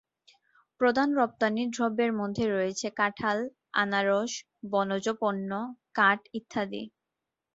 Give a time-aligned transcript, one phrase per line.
[0.81, 3.37] প্রধান রপ্তানি দ্রব্যের মধ্যে রয়েছে কাঁঠাল,
[3.81, 4.31] আনারস,
[4.71, 5.51] বনজ পণ্য,
[5.95, 6.83] কাঠ ইত্যাদি।